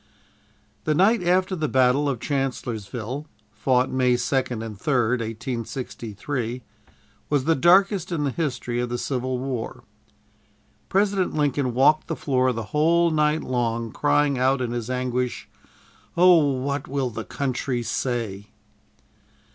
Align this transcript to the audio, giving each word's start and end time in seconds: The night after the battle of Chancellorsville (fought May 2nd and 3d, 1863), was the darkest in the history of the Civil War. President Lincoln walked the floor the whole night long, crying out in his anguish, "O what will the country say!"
The 0.85 0.95
night 0.95 1.21
after 1.21 1.55
the 1.55 1.67
battle 1.67 2.09
of 2.09 2.19
Chancellorsville 2.19 3.27
(fought 3.51 3.91
May 3.91 4.15
2nd 4.15 4.65
and 4.65 4.75
3d, 4.75 5.19
1863), 5.19 6.63
was 7.29 7.43
the 7.43 7.53
darkest 7.53 8.11
in 8.11 8.23
the 8.23 8.31
history 8.31 8.79
of 8.79 8.89
the 8.89 8.97
Civil 8.97 9.37
War. 9.37 9.83
President 10.89 11.35
Lincoln 11.35 11.75
walked 11.75 12.07
the 12.07 12.15
floor 12.15 12.51
the 12.51 12.63
whole 12.73 13.11
night 13.11 13.43
long, 13.43 13.91
crying 13.91 14.39
out 14.39 14.59
in 14.59 14.71
his 14.71 14.89
anguish, 14.89 15.47
"O 16.17 16.35
what 16.55 16.87
will 16.87 17.11
the 17.11 17.23
country 17.23 17.83
say!" 17.83 18.47